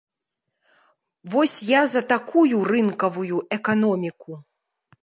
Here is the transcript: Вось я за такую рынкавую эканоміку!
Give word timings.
Вось 1.35 1.53
я 1.73 1.81
за 1.93 2.01
такую 2.13 2.57
рынкавую 2.71 3.37
эканоміку! 3.61 4.31